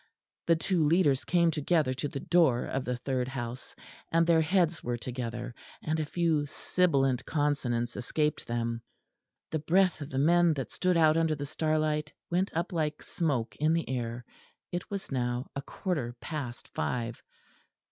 [0.47, 3.75] The two leaders came together to the door of the third house,
[4.11, 8.81] and their heads were together; and a few sibilant consonants escaped them.
[9.51, 13.55] The breath of the men that stood out under the starlight went up like smoke
[13.57, 14.25] in the air.
[14.71, 17.21] It was now a quarter past five.